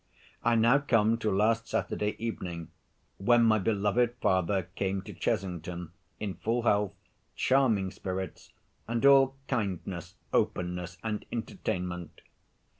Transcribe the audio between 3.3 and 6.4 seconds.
my beloved father came to Chesington, in